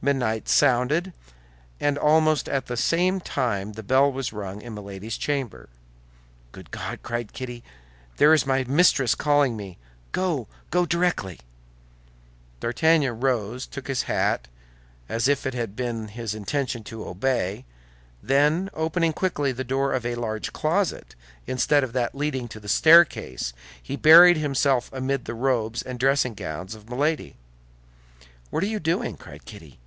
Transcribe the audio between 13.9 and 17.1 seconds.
hat, as if it had been his intention to